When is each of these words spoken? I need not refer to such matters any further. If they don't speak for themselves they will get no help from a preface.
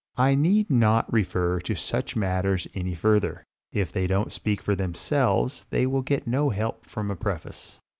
I 0.17 0.33
need 0.33 0.71
not 0.71 1.13
refer 1.13 1.59
to 1.59 1.75
such 1.75 2.15
matters 2.15 2.67
any 2.73 2.95
further. 2.95 3.43
If 3.71 3.91
they 3.91 4.07
don't 4.07 4.31
speak 4.31 4.59
for 4.59 4.73
themselves 4.73 5.67
they 5.69 5.85
will 5.85 6.01
get 6.01 6.25
no 6.25 6.49
help 6.49 6.87
from 6.87 7.11
a 7.11 7.15
preface. 7.15 7.79